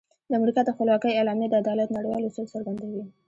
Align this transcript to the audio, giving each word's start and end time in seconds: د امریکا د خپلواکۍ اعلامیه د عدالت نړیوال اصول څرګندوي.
د 0.29 0.31
امریکا 0.39 0.61
د 0.65 0.69
خپلواکۍ 0.75 1.11
اعلامیه 1.15 1.47
د 1.49 1.55
عدالت 1.63 1.89
نړیوال 1.97 2.23
اصول 2.25 2.47
څرګندوي. 2.53 3.03